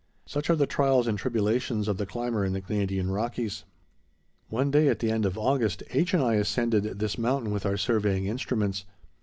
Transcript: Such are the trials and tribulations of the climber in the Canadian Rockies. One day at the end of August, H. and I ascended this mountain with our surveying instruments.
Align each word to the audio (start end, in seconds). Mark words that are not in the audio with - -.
Such 0.25 0.49
are 0.49 0.55
the 0.55 0.65
trials 0.65 1.05
and 1.05 1.15
tribulations 1.15 1.87
of 1.87 1.97
the 1.97 2.07
climber 2.07 2.43
in 2.43 2.53
the 2.53 2.61
Canadian 2.61 3.11
Rockies. 3.11 3.65
One 4.49 4.71
day 4.71 4.87
at 4.87 4.97
the 4.97 5.11
end 5.11 5.27
of 5.27 5.37
August, 5.37 5.83
H. 5.91 6.15
and 6.15 6.23
I 6.23 6.37
ascended 6.37 6.97
this 6.97 7.19
mountain 7.19 7.51
with 7.53 7.67
our 7.67 7.77
surveying 7.77 8.25
instruments. 8.25 8.85